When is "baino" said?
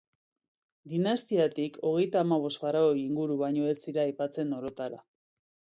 3.47-3.73